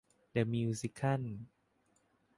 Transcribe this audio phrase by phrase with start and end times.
[0.31, 1.21] เดอะมิวสิคัล